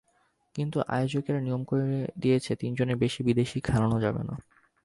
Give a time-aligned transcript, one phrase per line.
[0.55, 1.85] কিন্তু আয়োজকেরা নিয়ম করে
[2.19, 4.35] দিয়েছে তিনজনের বেশি বিদেশি খেলানো যাবে না।